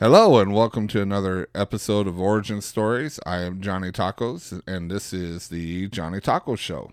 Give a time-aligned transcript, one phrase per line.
[0.00, 3.20] Hello and welcome to another episode of Origin Stories.
[3.24, 6.90] I am Johnny Tacos and this is the Johnny Taco Show.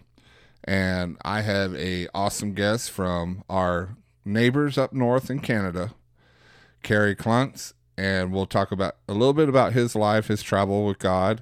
[0.64, 5.96] And I have a awesome guest from our neighbors up north in Canada,
[6.84, 11.00] Kerry Klontz, and we'll talk about a little bit about his life, his travel with
[11.00, 11.42] God,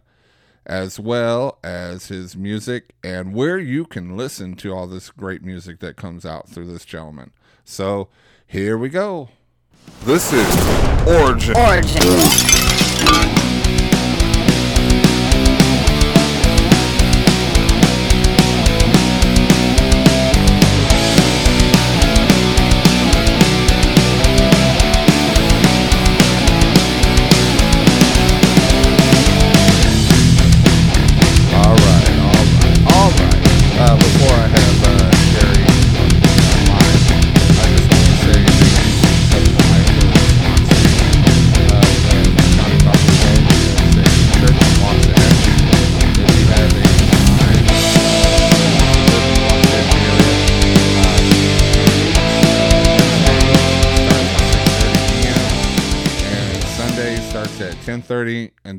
[0.65, 5.81] as well as his music and where you can listen to all this great music
[5.81, 7.31] that comes out through this gentleman.
[7.65, 8.07] So,
[8.47, 9.27] here we go.
[10.05, 11.55] This is Origin.
[11.57, 12.48] Origin.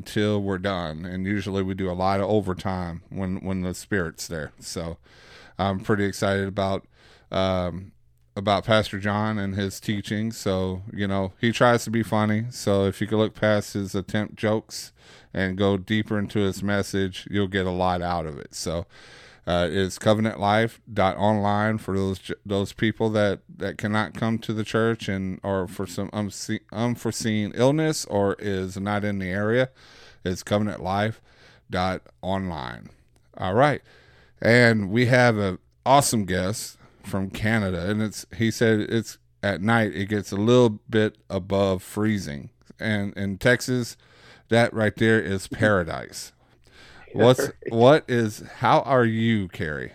[0.01, 1.05] Until we're done.
[1.05, 4.51] And usually we do a lot of overtime when when the spirit's there.
[4.59, 4.97] So
[5.59, 6.87] I'm pretty excited about
[7.31, 7.91] um,
[8.35, 10.31] about Pastor John and his teaching.
[10.31, 12.45] So you know he tries to be funny.
[12.49, 14.91] So if you can look past his attempt jokes
[15.33, 18.55] and go deeper into his message, you'll get a lot out of it.
[18.55, 18.87] So
[19.51, 25.41] uh, it's covenantlife.online for those those people that, that cannot come to the church and
[25.43, 29.69] or for some unse- unforeseen illness or is not in the area.
[30.23, 32.89] It's covenantlife.online.
[33.37, 33.81] All right,
[34.41, 39.93] and we have an awesome guest from Canada, and it's he said it's at night
[39.93, 43.97] it gets a little bit above freezing, and in Texas,
[44.47, 46.31] that right there is paradise.
[47.13, 49.93] What's what is how are you, Kerry?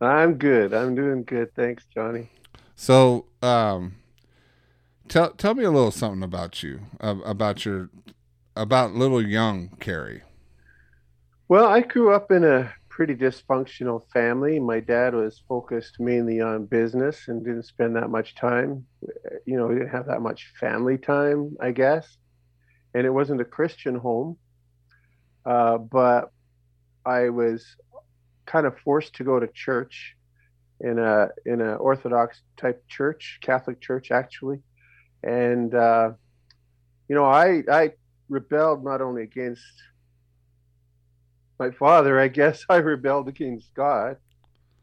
[0.00, 0.74] I'm good.
[0.74, 1.54] I'm doing good.
[1.54, 2.30] Thanks, Johnny.
[2.76, 3.96] So, um,
[5.08, 7.90] tell tell me a little something about you, uh, about your,
[8.56, 10.22] about little young Kerry.
[11.48, 14.60] Well, I grew up in a pretty dysfunctional family.
[14.60, 18.86] My dad was focused mainly on business and didn't spend that much time.
[19.46, 22.16] You know, he didn't have that much family time, I guess.
[22.94, 24.38] And it wasn't a Christian home.
[25.44, 26.30] Uh, but
[27.04, 27.76] I was
[28.46, 30.16] kind of forced to go to church
[30.80, 34.60] in a in an Orthodox type church, Catholic church actually,
[35.22, 36.12] and uh,
[37.08, 37.92] you know I I
[38.28, 39.62] rebelled not only against
[41.58, 44.16] my father, I guess I rebelled against God,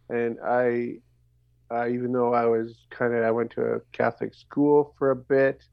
[0.09, 0.97] and I,
[1.69, 5.15] uh, even though I was kind of I went to a Catholic school for a
[5.15, 5.63] bit,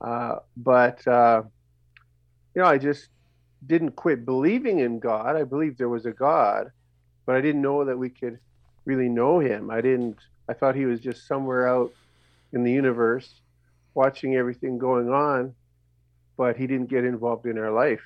[0.00, 1.42] uh, but uh,
[2.54, 3.08] you know I just
[3.66, 5.36] didn't quit believing in God.
[5.36, 6.70] I believed there was a God,
[7.26, 8.38] but I didn't know that we could
[8.84, 9.70] really know him.
[9.70, 11.92] I didn't I thought he was just somewhere out
[12.52, 13.32] in the universe
[13.94, 15.54] watching everything going on,
[16.36, 18.02] but he didn't get involved in our life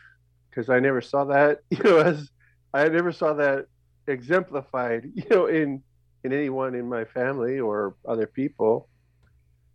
[0.50, 2.30] because I never saw that, you know, as
[2.72, 3.66] I never saw that
[4.06, 5.82] exemplified, you know, in
[6.22, 8.88] in anyone in my family or other people.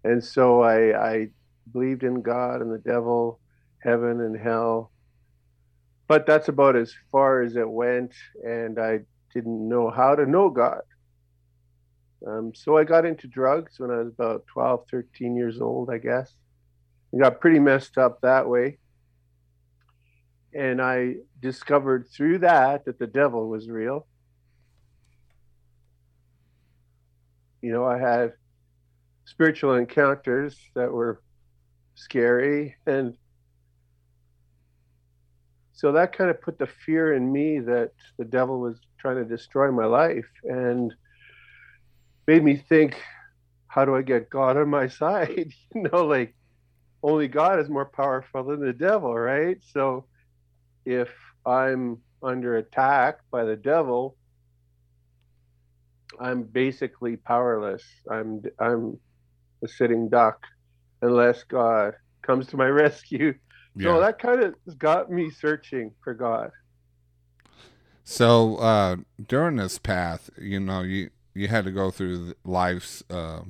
[0.04, 1.28] And so I I
[1.72, 3.40] believed in God and the devil,
[3.80, 4.92] heaven and hell,
[6.10, 9.00] but that's about as far as it went and i
[9.34, 10.82] didn't know how to know god.
[12.28, 15.98] Um, so i got into drugs when i was about 12 13 years old i
[15.98, 16.34] guess.
[17.12, 18.78] And got pretty messed up that way.
[20.54, 24.08] And i discovered through that that the devil was real.
[27.62, 28.34] You know i had
[29.26, 31.22] spiritual encounters that were
[31.94, 33.16] scary and
[35.80, 39.24] so that kind of put the fear in me that the devil was trying to
[39.24, 40.94] destroy my life and
[42.28, 43.02] made me think
[43.68, 45.50] how do i get god on my side?
[45.76, 46.36] You know like
[47.02, 49.58] only god is more powerful than the devil right?
[49.74, 50.06] So
[50.86, 51.08] if
[51.46, 54.18] i'm under attack by the devil
[56.20, 57.86] i'm basically powerless.
[58.12, 59.00] I'm i'm
[59.64, 60.44] a sitting duck
[61.02, 63.34] unless god comes to my rescue
[63.80, 66.52] so that kind of got me searching for God.
[68.04, 73.42] So uh, during this path, you know, you you had to go through life's uh,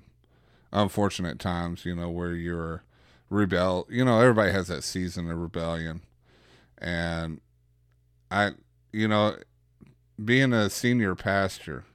[0.71, 1.85] unfortunate times.
[1.85, 2.83] You know, where you're
[3.29, 3.87] rebel.
[3.89, 6.01] You know, everybody has that season of rebellion,
[6.77, 7.39] and
[8.29, 8.51] I,
[8.91, 9.37] you know,
[10.23, 11.85] being a senior pastor,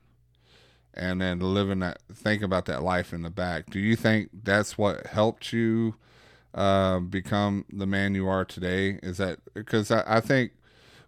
[0.95, 3.71] and then living that, think about that life in the back.
[3.71, 5.97] Do you think that's what helped you?
[6.55, 8.99] Uh, become the man you are today?
[9.03, 10.53] Is that because I, I think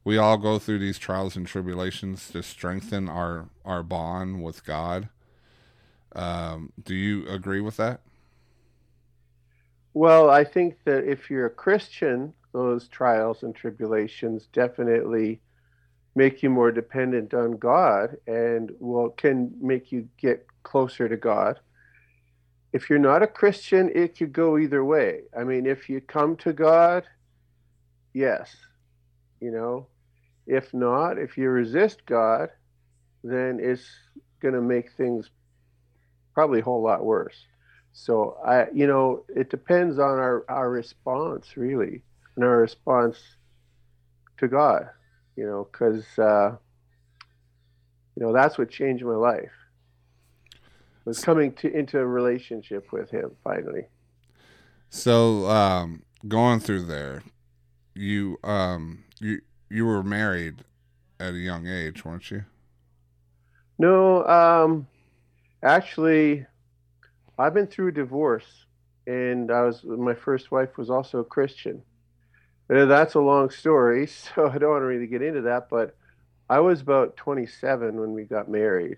[0.05, 5.09] we all go through these trials and tribulations to strengthen our our bond with God.
[6.15, 8.01] Um, do you agree with that?
[9.95, 15.41] Well, I think that if you're a Christian, those trials and tribulations definitely
[16.15, 21.61] make you more dependent on God and will can make you get closer to God.
[22.77, 25.23] If you're not a Christian, it could go either way.
[25.35, 27.05] I mean, if you come to God,
[28.13, 28.55] yes,
[29.41, 29.87] you know.
[30.47, 32.51] If not, if you resist God,
[33.25, 33.87] then it's
[34.41, 35.31] going to make things
[36.35, 37.47] probably a whole lot worse.
[37.95, 42.03] So I, you know, it depends on our our response really,
[42.35, 43.17] and our response
[44.37, 44.91] to God.
[45.35, 46.57] You know, because uh,
[48.17, 49.57] you know that's what changed my life
[51.07, 53.87] was coming to into a relationship with Him finally.
[54.91, 57.23] So um, going through there,
[57.95, 60.65] you um, you you were married
[61.19, 62.45] at a young age, weren't you?
[63.79, 64.87] No, um,
[65.63, 66.47] actually,
[67.39, 68.67] I've been through a divorce,
[69.07, 71.83] and I was my first wife was also a Christian.
[72.69, 75.69] And that's a long story, so I don't want to really get into that.
[75.71, 75.97] But
[76.49, 78.97] I was about 27 when we got married,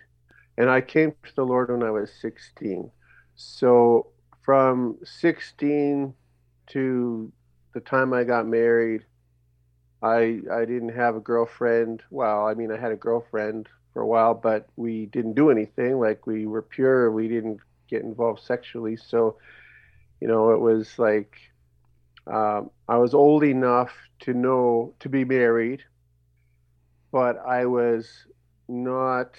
[0.59, 2.91] and I came to the Lord when I was 16.
[3.37, 4.09] So
[4.43, 6.15] from 16
[6.69, 7.33] to
[7.75, 9.07] the time I got married,
[10.03, 12.03] I I didn't have a girlfriend.
[12.11, 15.99] Well, I mean, I had a girlfriend for a while, but we didn't do anything.
[16.01, 17.13] Like we were pure.
[17.13, 18.97] We didn't get involved sexually.
[18.97, 19.39] So,
[20.21, 21.37] you know, it was like
[22.27, 25.85] um, I was old enough to know to be married,
[27.13, 28.27] but I was
[28.69, 29.37] not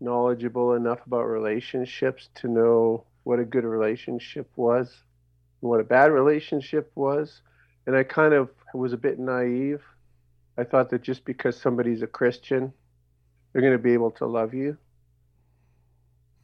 [0.00, 4.94] knowledgeable enough about relationships to know what a good relationship was,
[5.60, 7.42] what a bad relationship was,
[7.86, 9.82] and I kind of was a bit naive.
[10.58, 12.72] I thought that just because somebody's a Christian,
[13.52, 14.76] they're going to be able to love you.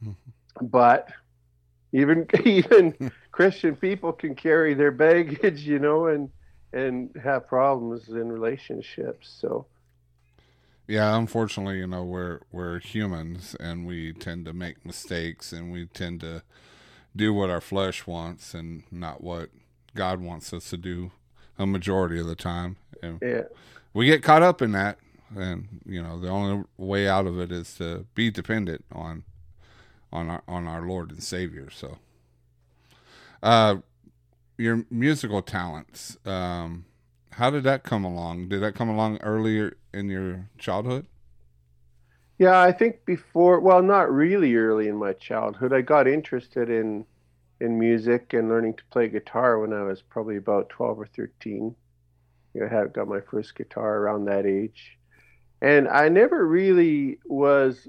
[0.03, 0.65] Mm-hmm.
[0.65, 1.09] But
[1.93, 6.29] even even Christian people can carry their baggage, you know, and
[6.73, 9.35] and have problems in relationships.
[9.39, 9.67] So
[10.87, 15.85] yeah, unfortunately, you know, we're we're humans and we tend to make mistakes and we
[15.85, 16.43] tend to
[17.15, 19.49] do what our flesh wants and not what
[19.95, 21.11] God wants us to do
[21.57, 22.77] a majority of the time.
[23.01, 23.43] And yeah.
[23.93, 24.97] we get caught up in that
[25.35, 29.23] and you know, the only way out of it is to be dependent on
[30.11, 31.69] on our on our Lord and Savior.
[31.69, 31.97] So,
[33.41, 33.77] uh,
[34.57, 36.85] your musical talents, um,
[37.35, 38.49] how did that come along?
[38.49, 41.07] Did that come along earlier in your childhood?
[42.37, 45.73] Yeah, I think before, well, not really early in my childhood.
[45.73, 47.05] I got interested in
[47.59, 51.73] in music and learning to play guitar when I was probably about 12 or 13.
[52.53, 54.97] You know, I had got my first guitar around that age.
[55.61, 57.87] And I never really was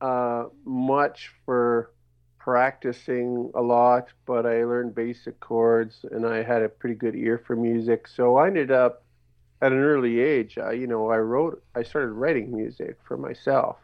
[0.00, 1.90] uh, much for
[2.40, 7.38] practicing a lot, but I learned basic chords and I had a pretty good ear
[7.46, 8.08] for music.
[8.08, 9.04] So I ended up
[9.62, 13.76] at an early age, I, you know, I wrote, I started writing music for myself,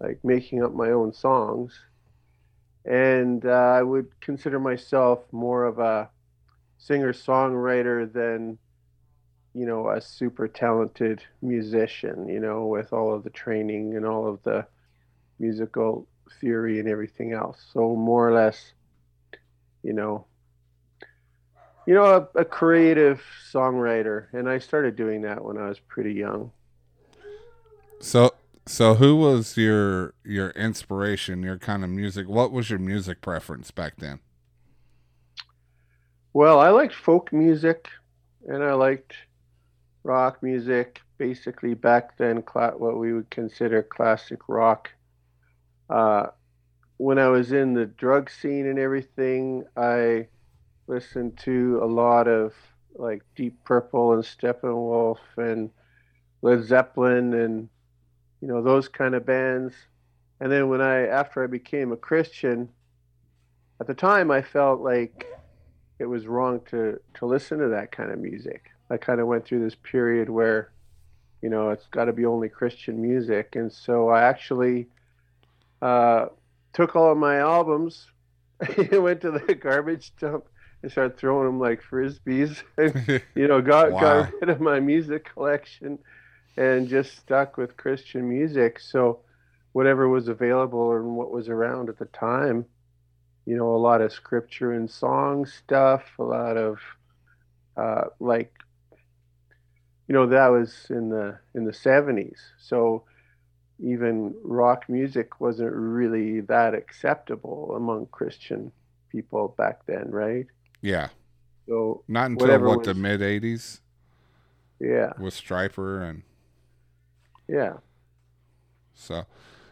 [0.00, 1.78] like making up my own songs.
[2.86, 6.08] And uh, I would consider myself more of a
[6.78, 8.56] singer songwriter than,
[9.52, 14.26] you know, a super talented musician, you know, with all of the training and all
[14.26, 14.66] of the
[15.38, 16.06] musical
[16.40, 17.64] theory and everything else.
[17.72, 18.72] So more or less,
[19.82, 20.26] you know,
[21.86, 26.14] you know, a, a, creative songwriter, and I started doing that when I was pretty
[26.14, 26.50] young.
[28.00, 28.34] So,
[28.66, 31.44] so who was your your inspiration?
[31.44, 32.28] Your kind of music?
[32.28, 34.18] What was your music preference back then?
[36.32, 37.88] Well, I liked folk music,
[38.48, 39.14] and I liked
[40.02, 41.00] rock music.
[41.18, 44.90] Basically, back then, what we would consider classic rock
[45.88, 46.26] uh,
[46.98, 50.28] when I was in the drug scene and everything, I
[50.86, 52.54] listened to a lot of
[52.94, 55.70] like Deep Purple and Steppenwolf and
[56.42, 57.68] Led Zeppelin and
[58.40, 59.74] you know those kind of bands.
[60.40, 62.68] And then when I after I became a Christian,
[63.80, 65.26] at the time I felt like
[65.98, 68.70] it was wrong to to listen to that kind of music.
[68.90, 70.72] I kind of went through this period where
[71.42, 74.88] you know it's got to be only Christian music, and so I actually
[75.82, 76.26] uh,
[76.72, 78.06] took all of my albums,
[78.92, 80.46] went to the garbage dump
[80.82, 82.62] and started throwing them like frisbees.
[82.76, 84.00] And, you know, got wow.
[84.00, 85.98] got rid of my music collection
[86.56, 88.80] and just stuck with Christian music.
[88.80, 89.20] So
[89.72, 92.64] whatever was available and what was around at the time,
[93.44, 96.78] you know, a lot of scripture and song stuff, a lot of
[97.76, 98.52] uh, like,
[100.08, 102.40] you know, that was in the in the seventies.
[102.58, 103.04] So
[103.78, 108.72] even rock music wasn't really that acceptable among Christian
[109.10, 110.46] people back then, right?
[110.80, 111.08] Yeah.
[111.68, 113.80] So Not until what the mid '80s
[114.80, 116.22] yeah, with Stryper and
[117.48, 117.74] yeah.
[118.94, 119.24] so.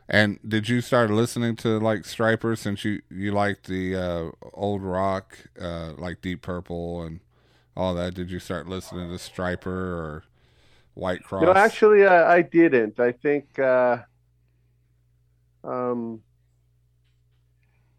[0.06, 4.82] And did you start listening to like Stryper since you you liked the uh, old
[4.82, 7.20] rock, uh, like Deep Purple and
[7.74, 8.14] all that?
[8.14, 10.24] Did you start listening to Stryper or
[10.96, 11.42] Whitecross?
[11.42, 13.00] No, actually, uh, I didn't.
[13.00, 13.98] I think, uh,
[15.62, 16.20] um,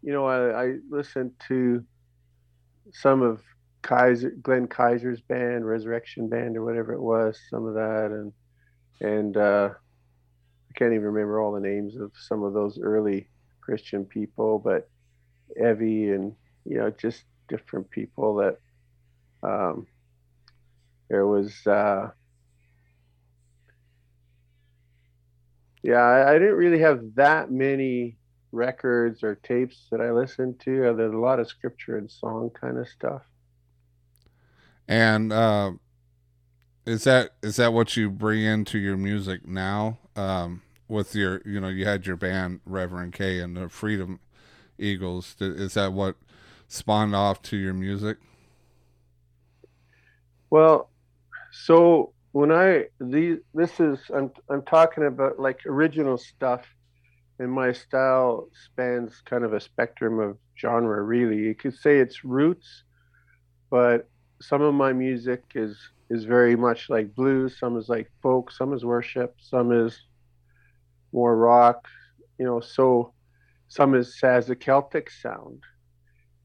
[0.02, 1.84] you know, I, I listened to
[2.92, 3.42] some of
[3.82, 7.38] Kaiser, Glenn Kaiser's band, Resurrection Band, or whatever it was.
[7.50, 8.32] Some of that, and
[9.00, 13.28] and uh, I can't even remember all the names of some of those early
[13.60, 14.88] Christian people, but
[15.56, 16.34] Evie and
[16.64, 18.58] you know, just different people that.
[19.42, 19.86] Um,
[21.08, 21.64] there was.
[21.66, 22.10] Uh,
[25.86, 28.16] Yeah, I, I didn't really have that many
[28.50, 30.90] records or tapes that I listened to.
[30.90, 33.22] Uh, There's a lot of scripture and song kind of stuff.
[34.88, 35.74] And uh,
[36.86, 39.98] is that is that what you bring into your music now?
[40.16, 44.18] Um, with your, you know, you had your band Reverend K and the Freedom
[44.80, 45.36] Eagles.
[45.38, 46.16] Is that what
[46.66, 48.18] spawned off to your music?
[50.50, 50.90] Well,
[51.52, 56.66] so when I these this is I'm I'm talking about like original stuff,
[57.38, 61.00] and my style spans kind of a spectrum of genre.
[61.00, 62.84] Really, you could say it's roots,
[63.70, 64.10] but
[64.42, 65.78] some of my music is
[66.10, 67.58] is very much like blues.
[67.58, 68.50] Some is like folk.
[68.50, 69.36] Some is worship.
[69.40, 69.98] Some is
[71.14, 71.88] more rock.
[72.38, 73.14] You know, so
[73.68, 75.62] some is has a Celtic sound,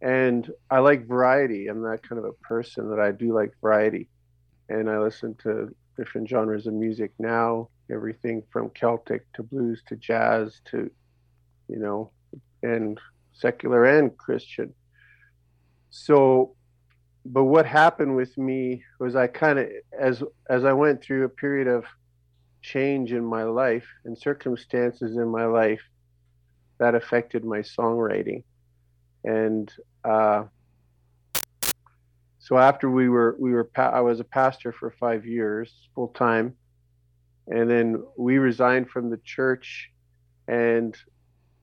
[0.02, 1.68] and I like variety.
[1.68, 4.08] I'm that kind of a person that I do like variety,
[4.70, 7.70] and I listen to different genres of music now.
[7.92, 10.90] Everything from Celtic to blues to jazz to,
[11.68, 12.12] you know,
[12.64, 13.00] and
[13.34, 14.74] secular and Christian.
[15.90, 16.56] So,
[17.26, 19.68] but what happened with me was I kind of
[19.98, 21.86] as as I went through a period of
[22.62, 25.82] change in my life and circumstances in my life
[26.78, 28.44] that affected my songwriting
[29.24, 29.72] and
[30.04, 30.44] uh,
[32.42, 36.08] so after we were we were pa- I was a pastor for five years full
[36.08, 36.56] time,
[37.48, 39.92] and then we resigned from the church,
[40.48, 40.98] and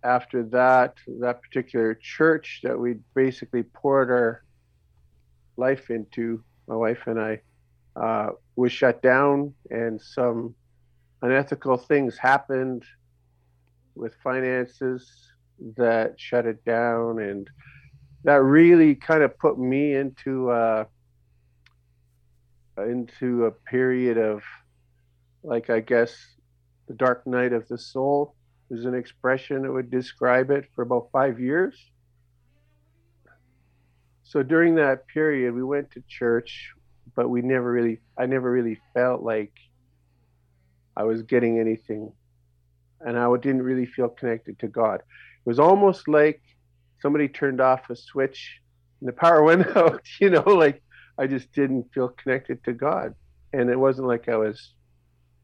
[0.04, 4.44] after that that particular church that we basically poured our
[5.56, 7.40] life into, my wife and I,
[7.96, 10.54] uh, was shut down, and some
[11.22, 12.84] unethical things happened
[13.96, 15.32] with finances
[15.76, 17.18] that shut it down.
[17.18, 17.50] And
[18.28, 20.84] that really kind of put me into uh,
[22.76, 24.42] into a period of
[25.42, 26.14] like I guess
[26.88, 28.34] the dark night of the soul
[28.70, 31.74] is an expression that would describe it for about five years.
[34.24, 36.74] So during that period, we went to church,
[37.16, 39.54] but we never really, I never really felt like
[40.94, 42.12] I was getting anything,
[43.00, 44.96] and I didn't really feel connected to God.
[44.96, 46.42] It was almost like
[47.00, 48.60] somebody turned off a switch
[49.00, 50.82] and the power went out you know like
[51.18, 53.14] i just didn't feel connected to god.
[53.52, 54.74] And it wasn't like i was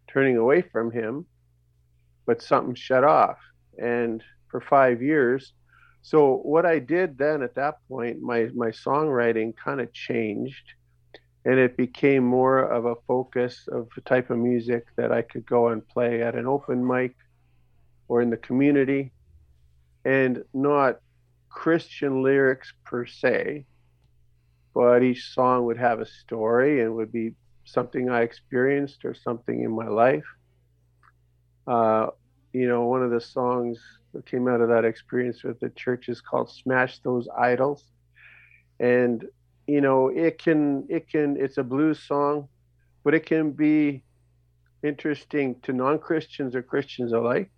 [0.08, 1.26] turning away from him
[2.26, 3.38] but something shut off.
[3.78, 5.52] And for five years
[6.02, 10.74] so what i did then at that point my my songwriting kind of changed
[11.46, 15.44] and it became more of a focus of the type of music that i could
[15.46, 17.16] go and play at an open mic
[18.06, 19.12] or in the community
[20.04, 20.98] and not
[21.54, 23.64] Christian lyrics per se,
[24.74, 27.32] but each song would have a story and would be
[27.64, 30.24] something I experienced or something in my life.
[31.66, 32.08] Uh,
[32.52, 33.78] you know, one of the songs
[34.12, 37.84] that came out of that experience with the church is called "Smash Those Idols,"
[38.80, 39.24] and
[39.66, 42.48] you know, it can it can it's a blues song,
[43.04, 44.02] but it can be
[44.82, 47.50] interesting to non-Christians or Christians alike.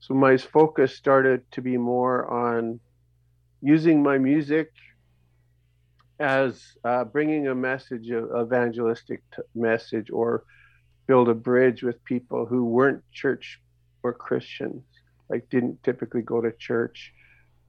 [0.00, 2.80] So my focus started to be more on
[3.64, 4.70] using my music
[6.20, 10.44] as uh, bringing a message, a evangelistic t- message, or
[11.06, 13.58] build a bridge with people who weren't church
[14.02, 14.82] or Christians,
[15.30, 17.14] like didn't typically go to church.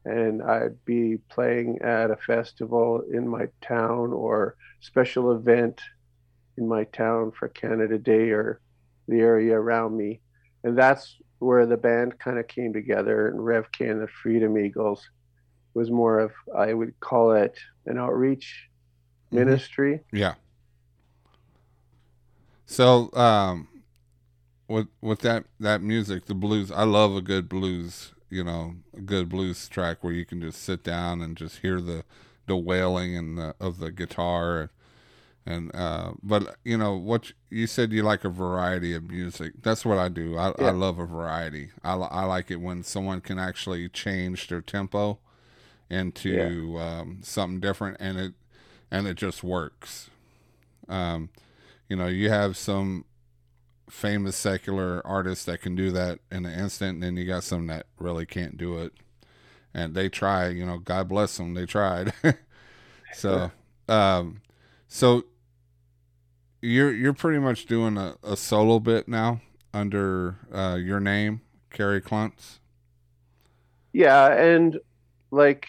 [0.03, 5.81] And I'd be playing at a festival in my town or special event
[6.57, 8.59] in my town for Canada Day or
[9.07, 10.19] the area around me.
[10.65, 14.57] And that's where the band kind of came together and Rev K and the Freedom
[14.57, 15.09] Eagles
[15.75, 18.69] was more of I would call it an outreach
[19.31, 19.37] Mhm.
[19.39, 20.01] ministry.
[20.11, 20.35] Yeah.
[22.65, 23.67] So, um,
[24.67, 28.13] with with that that music, the blues, I love a good blues.
[28.29, 31.79] You know, a good blues track where you can just sit down and just hear
[31.81, 32.03] the
[32.47, 34.71] the wailing and the, of the guitar,
[35.45, 39.53] and uh, but you know what you said you like a variety of music.
[39.61, 40.37] That's what I do.
[40.37, 40.67] I, Yeah.
[40.69, 41.71] I love a variety.
[41.83, 45.19] I I like it when someone can actually change their tempo
[45.89, 48.33] into um, something different, and it
[48.91, 50.09] and it just works.
[50.87, 51.29] Um,
[51.89, 53.05] you know, you have some
[53.89, 57.67] famous secular artists that can do that in an instant, and then you got some
[57.67, 58.93] that really can't do it.
[59.73, 62.13] And they try, you know, God bless them, they tried.
[63.13, 63.51] so,
[63.89, 64.41] um,
[64.87, 65.23] so
[66.61, 69.41] you're you're pretty much doing a, a solo bit now
[69.73, 72.59] under uh, your name, Kerry Klontz.
[73.91, 74.79] Yeah, and
[75.35, 75.67] like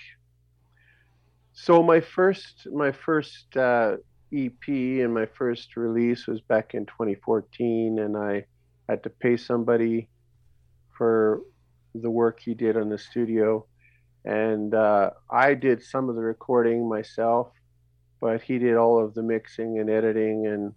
[1.53, 3.97] so my first my first uh
[4.33, 8.45] EP and my first release was back in 2014 and I
[8.89, 10.09] had to pay somebody
[10.97, 11.41] for
[11.95, 13.67] the work he did on the studio.
[14.25, 17.49] And uh I did some of the recording myself
[18.21, 20.73] but he did all of the mixing and editing and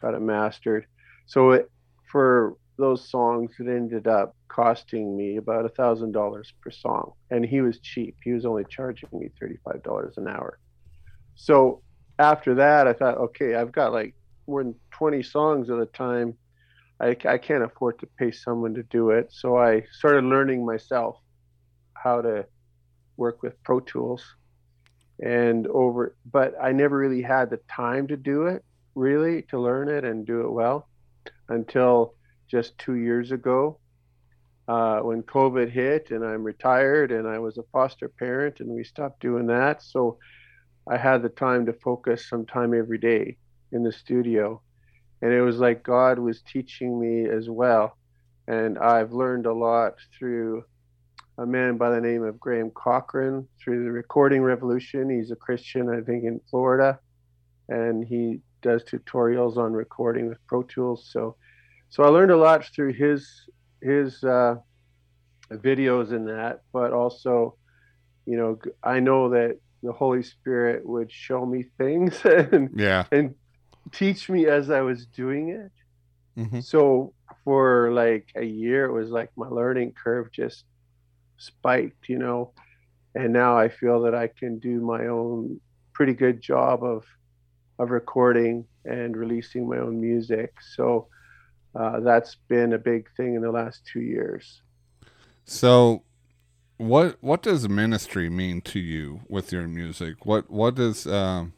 [0.00, 0.86] got it mastered.
[1.26, 1.70] So it
[2.10, 7.12] for those songs it ended up costing me about a thousand dollars per song.
[7.30, 8.16] And he was cheap.
[8.22, 10.58] He was only charging me $35 an hour.
[11.36, 11.82] So
[12.18, 14.14] after that i thought okay i've got like
[14.46, 16.34] more than 20 songs at a time.
[17.00, 19.32] I, I can't afford to pay someone to do it.
[19.32, 21.16] So i started learning myself
[21.94, 22.46] how to
[23.16, 24.22] work with pro tools.
[25.22, 28.64] And over but i never really had the time to do it
[28.94, 30.88] really to learn it and do it well
[31.48, 32.14] until
[32.54, 33.80] just two years ago
[34.68, 38.84] uh, when COVID hit and I'm retired and I was a foster parent and we
[38.84, 39.82] stopped doing that.
[39.82, 40.18] So
[40.88, 43.38] I had the time to focus some time every day
[43.72, 44.62] in the studio.
[45.20, 47.98] And it was like God was teaching me as well.
[48.46, 50.62] And I've learned a lot through
[51.38, 55.10] a man by the name of Graham Cochran through the Recording Revolution.
[55.10, 57.00] He's a Christian, I think, in Florida.
[57.68, 61.10] And he does tutorials on recording with Pro Tools.
[61.12, 61.34] So
[61.90, 63.28] so I learned a lot through his
[63.82, 64.56] his uh,
[65.52, 67.56] videos in that, but also,
[68.26, 73.04] you know, I know that the Holy Spirit would show me things and Yeah.
[73.12, 73.34] and
[73.92, 75.72] teach me as I was doing it.
[76.36, 80.64] hmm So for like a year, it was like my learning curve just
[81.38, 82.54] spiked, you know,
[83.14, 85.60] and now I feel that I can do my own
[85.92, 87.04] pretty good job of
[87.78, 90.52] of recording and releasing my own music.
[90.74, 91.08] So
[91.74, 94.62] uh, that's been a big thing in the last two years.
[95.44, 96.02] So,
[96.76, 100.24] what what does ministry mean to you with your music?
[100.24, 101.52] What what does um,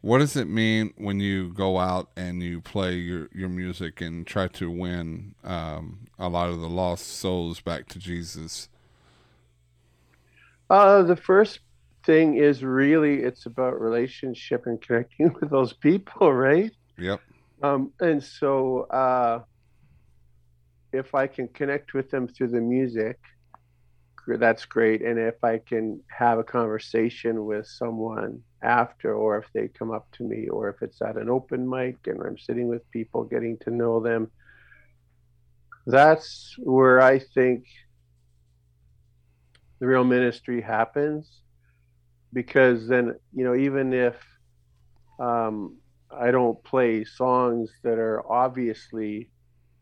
[0.00, 4.26] what does it mean when you go out and you play your your music and
[4.26, 8.68] try to win um, a lot of the lost souls back to Jesus?
[10.68, 11.60] Uh, the first
[12.04, 16.72] thing is really it's about relationship and connecting with those people, right?
[16.98, 17.20] Yep.
[17.62, 19.42] Um, and so uh,
[20.92, 23.18] if I can connect with them through the music,
[24.26, 25.02] that's great.
[25.02, 30.06] And if I can have a conversation with someone after, or if they come up
[30.12, 33.58] to me, or if it's at an open mic and I'm sitting with people getting
[33.62, 34.30] to know them,
[35.86, 37.64] that's where I think
[39.80, 41.40] the real ministry happens.
[42.32, 44.16] Because then, you know, even if
[45.18, 45.76] um,
[46.18, 49.30] I don't play songs that are obviously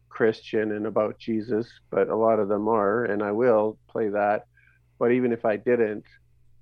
[0.08, 4.44] Christian and about Jesus, but a lot of them are, and I will play that.
[4.98, 6.04] But even if I didn't,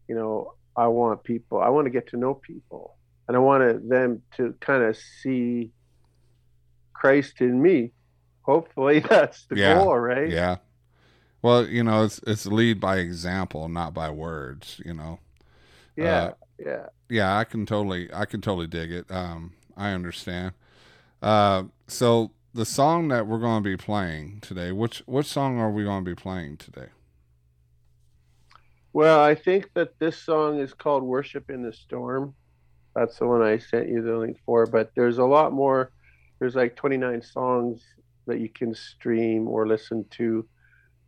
[0.09, 3.88] you know, I want people, I want to get to know people, and I want
[3.88, 5.70] them to kind of see
[6.92, 7.92] Christ in me.
[8.42, 9.74] Hopefully, that's the Yeah.
[9.74, 10.31] goal, right?
[10.31, 10.57] Yeah.
[11.42, 14.81] Well, you know, it's it's lead by example, not by words.
[14.85, 15.18] You know.
[15.96, 16.87] yeah, Uh, yeah.
[17.09, 20.52] yeah i can totally i can totally dig it um i understand
[21.22, 25.70] uh so the song that we're going to be playing today which which song are
[25.70, 26.88] we going to be playing today
[28.92, 32.34] Well, I think that this song is called Worship in the Storm.
[32.96, 35.92] That's the one I sent you the link for, but there's a lot more.
[36.38, 37.82] There's like 29 songs
[38.26, 40.44] that you can stream or listen to,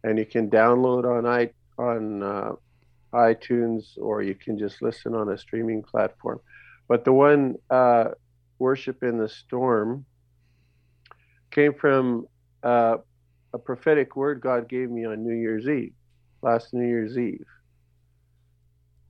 [0.05, 2.53] and you can download on i on uh,
[3.13, 6.41] iTunes or you can just listen on a streaming platform.
[6.87, 8.11] But the one uh,
[8.61, 10.05] Worship in the Storm
[11.51, 12.27] came from
[12.63, 12.99] uh,
[13.53, 15.95] a prophetic word God gave me on New Year's Eve,
[16.43, 17.47] last New Year's Eve.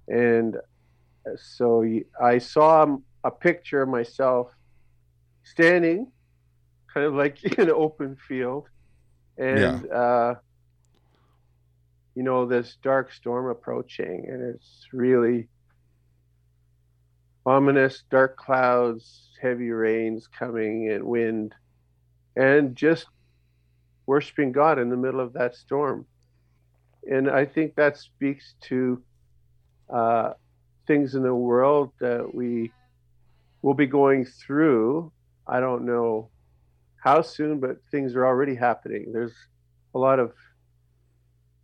[0.09, 0.57] And
[1.37, 1.85] so
[2.21, 4.53] I saw a picture of myself
[5.45, 6.11] standing,
[6.93, 8.69] kind of like in an open field,
[9.37, 10.35] and uh,
[12.15, 15.49] you know this dark storm approaching, and it's really
[17.51, 21.53] ominous, dark clouds, heavy rains coming, and wind,
[22.37, 23.07] and just
[24.07, 26.07] worshiping God in the middle of that storm.
[27.11, 29.03] And I think that speaks to
[29.93, 30.31] uh,
[30.87, 32.71] things in the world that we
[33.63, 35.11] will be going through.
[35.45, 36.31] I don't know
[37.03, 39.11] how soon, but things are already happening.
[39.13, 39.35] There's
[39.93, 40.33] a lot of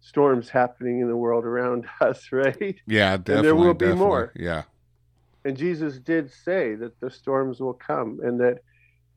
[0.01, 2.75] storms happening in the world around us, right?
[2.89, 3.43] Yeah, definitely.
[3.43, 4.05] there will be definitely.
[4.05, 4.33] more.
[4.35, 4.63] Yeah.
[5.47, 8.59] And Jesus did say that the storms will come and that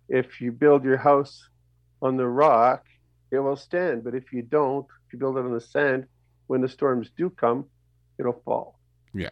[0.10, 1.50] if you build your house
[2.04, 2.86] on the rock,
[3.32, 4.04] it will stand.
[4.04, 6.06] But if you don't, if you build it on the sand,
[6.46, 7.66] when the storms do come,
[8.20, 8.78] it'll fall.
[9.12, 9.32] Yeah.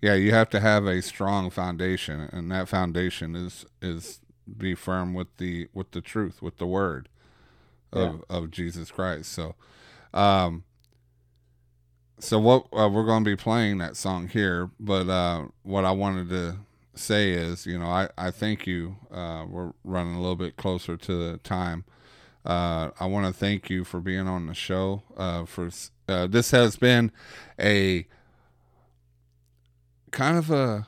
[0.00, 4.20] Yeah, you have to have a strong foundation and that foundation is is
[4.56, 7.08] be firm with the with the truth, with the word
[7.92, 9.32] of of Jesus Christ.
[9.32, 9.56] So
[10.14, 10.62] um
[12.18, 15.90] so what uh, we're going to be playing that song here, but uh what I
[15.90, 16.58] wanted to
[16.94, 18.96] say is, you know, I I thank you.
[19.10, 21.84] Uh we're running a little bit closer to the time.
[22.46, 25.02] Uh, I want to thank you for being on the show.
[25.16, 25.68] Uh, for
[26.08, 27.10] uh, this has been
[27.58, 28.06] a
[30.12, 30.86] kind of a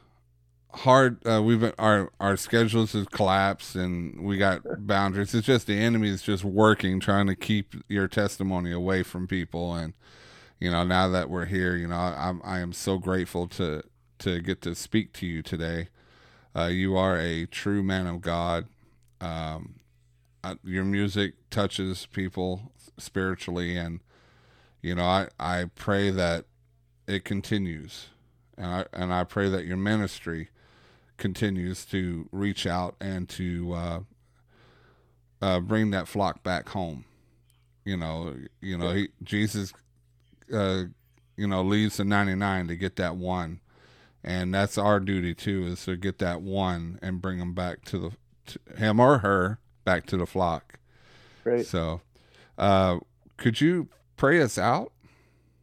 [0.73, 1.19] hard.
[1.25, 5.35] We've been our our schedules have collapsed and we got boundaries.
[5.35, 9.75] It's just the enemy is just working, trying to keep your testimony away from people.
[9.75, 9.95] And
[10.59, 13.83] you know, now that we're here, you know, I'm I am so grateful to
[14.21, 15.88] to get to speak to you today.
[16.57, 18.66] Uh, you are a true man of God.
[19.21, 19.77] Um,
[20.42, 24.01] uh, your music touches people spiritually, and
[24.83, 26.47] you know, I I pray that
[27.07, 28.09] it continues
[28.59, 30.51] and I and I pray that your ministry
[31.16, 34.01] continues to reach out and to uh,
[35.40, 37.05] uh, bring that flock back home.
[37.85, 39.73] You know, you know, he, Jesus,
[40.52, 40.84] uh,
[41.37, 43.61] you know, leaves the ninety nine to get that one,
[44.22, 47.98] and that's our duty too, is to get that one and bring them back to
[47.98, 48.11] the
[48.46, 50.78] to him or her back to the flock.
[51.44, 51.64] Right.
[51.64, 52.00] So,
[52.56, 52.98] uh,
[53.37, 54.92] could you pray us out?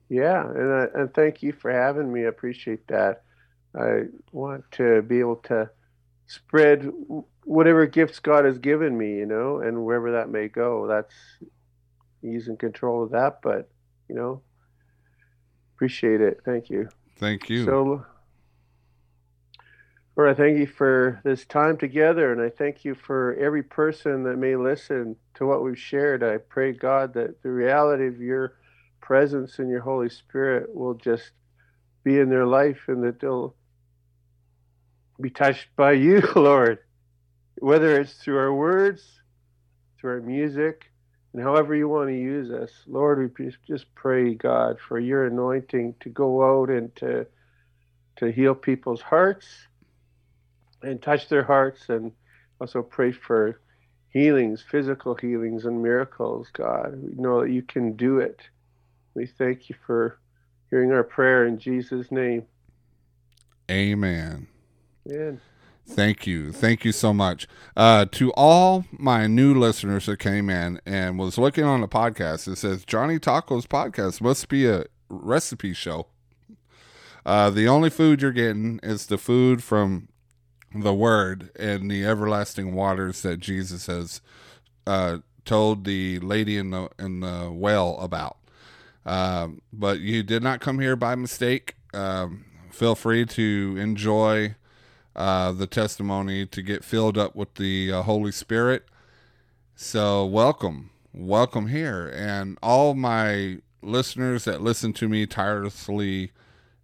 [0.10, 2.26] Yeah, and uh, and thank you for having me.
[2.26, 3.24] I appreciate that.
[3.78, 5.70] I want to be able to
[6.28, 6.92] spread
[7.44, 10.88] whatever gifts God has given me, you know, and wherever that may go.
[10.88, 11.14] That's
[12.22, 13.70] He's in control of that, but
[14.08, 14.42] you know,
[15.76, 16.42] appreciate it.
[16.46, 16.90] Thank you.
[17.18, 17.66] Thank you.
[17.66, 18.06] So,
[20.16, 24.24] Lord, I thank you for this time together, and I thank you for every person
[24.24, 26.24] that may listen to what we've shared.
[26.24, 28.54] I pray, God, that the reality of your
[29.02, 31.32] presence and your Holy Spirit will just
[32.04, 33.56] be in their life and that they'll
[35.20, 36.80] be touched by you, Lord,
[37.58, 39.04] whether it's through our words,
[40.00, 40.92] through our music,
[41.36, 42.72] and however you want to use us.
[42.88, 47.28] Lord, we just- pray, God, for your anointing to go out and to
[48.16, 49.68] to heal people's hearts
[50.82, 52.14] and touch their hearts and
[52.62, 53.60] also pray for
[54.08, 56.98] healings, physical healings and miracles, God.
[57.04, 58.40] We know that you can do it.
[59.14, 60.18] We thank you for
[60.70, 62.46] hearing our prayer in Jesus' name.
[63.70, 64.48] Amen.
[65.12, 65.42] Amen.
[65.88, 66.52] Thank you.
[66.52, 67.48] Thank you so much.
[67.78, 72.48] Uh, to all my new listeners that came in and was looking on the podcast,
[72.48, 76.08] it says Johnny Taco's podcast must be a recipe show.
[77.26, 80.10] Uh, the only food you're getting is the food from
[80.74, 84.22] the word and the everlasting waters that Jesus has
[84.86, 88.38] uh, told the lady in the in the well about.
[89.06, 91.76] Um, but you did not come here by mistake.
[91.94, 94.56] Um, feel free to enjoy
[95.16, 98.86] uh, the testimony to get filled up with the uh, Holy Spirit.
[99.76, 106.32] So, welcome, welcome here, and all my listeners that listen to me tirelessly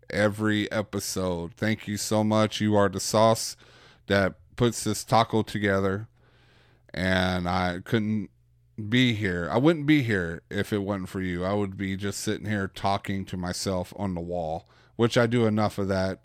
[0.09, 1.53] every episode.
[1.55, 2.61] Thank you so much.
[2.61, 3.55] You are the sauce
[4.07, 6.07] that puts this taco together,
[6.93, 8.29] and I couldn't
[8.89, 9.49] be here.
[9.51, 11.43] I wouldn't be here if it wasn't for you.
[11.43, 15.45] I would be just sitting here talking to myself on the wall, which I do
[15.45, 16.21] enough of that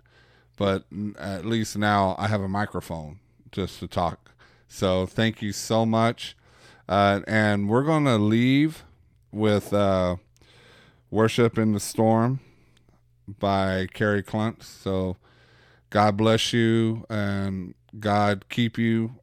[0.56, 0.84] but
[1.18, 3.18] at least now I have a microphone
[3.52, 4.32] just to talk.
[4.68, 6.36] So thank you so much.
[6.88, 8.84] Uh, and we're going to leave
[9.32, 10.16] with uh,
[11.10, 12.40] Worship in the Storm
[13.26, 14.64] by Kerry Klontz.
[14.64, 15.16] So
[15.90, 19.16] God bless you and God keep you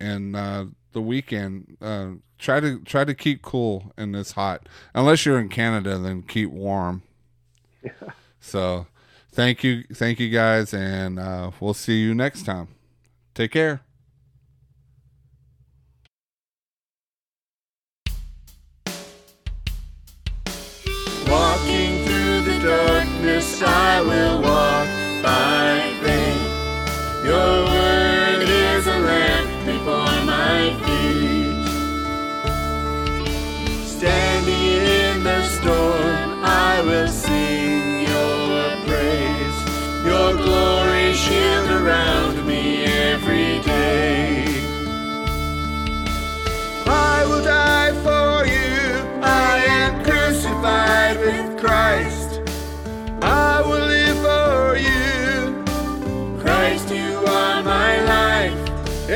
[0.00, 1.76] in uh, the weekend.
[1.80, 4.68] Uh, try to try to keep cool in this hot.
[4.94, 7.02] Unless you're in Canada, then keep warm.
[7.82, 7.92] Yeah.
[8.40, 8.86] So
[9.32, 12.68] thank you thank you guys and uh, we'll see you next time
[13.34, 13.82] take care
[21.28, 24.77] Walking through the darkness, I will walk.
[51.60, 52.40] Christ,
[53.20, 56.40] I will live for you.
[56.40, 59.10] Christ, you are my life.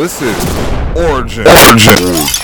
[0.00, 1.46] This is Origin.
[1.46, 2.39] Origin.